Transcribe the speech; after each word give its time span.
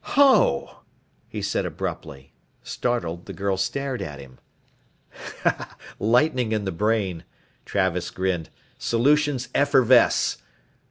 "Ho!" 0.17 0.77
he 1.29 1.43
said 1.43 1.63
abruptly. 1.63 2.33
Startled, 2.63 3.27
the 3.27 3.33
girl 3.33 3.55
stared 3.55 4.01
at 4.01 4.19
him. 4.19 4.39
"Lightning 5.99 6.53
in 6.53 6.65
the 6.65 6.71
brain," 6.71 7.23
Travis 7.65 8.09
grinned, 8.09 8.49
"solutions 8.79 9.49
effervesce. 9.53 10.39